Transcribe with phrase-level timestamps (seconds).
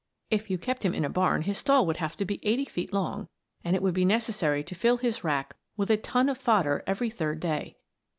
[0.31, 2.91] If you kept him in a barn his stall would have to be eighty feet
[2.91, 3.27] long,
[3.63, 7.11] and it would be necessary to fill his rack with a ton of fodder every
[7.11, 7.75] third day.